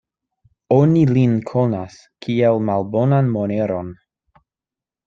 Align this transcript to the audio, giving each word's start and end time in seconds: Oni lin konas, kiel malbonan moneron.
Oni 0.77 1.03
lin 1.17 1.35
konas, 1.51 1.99
kiel 2.27 2.59
malbonan 2.71 3.31
moneron. 3.39 3.95